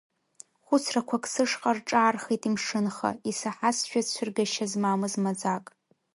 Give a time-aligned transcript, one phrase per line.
[0.65, 5.65] Хәыцрақәак сышҟа рҿаархеит имшынха, исаҳазшәа цәыргашьа змамыз маӡак.